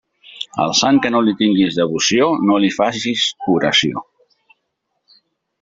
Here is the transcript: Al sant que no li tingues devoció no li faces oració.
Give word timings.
Al 0.63 0.71
sant 0.79 1.01
que 1.03 1.11
no 1.15 1.21
li 1.27 1.35
tingues 1.41 1.77
devoció 1.81 2.31
no 2.47 2.57
li 2.65 2.73
faces 2.79 3.29
oració. 3.59 4.05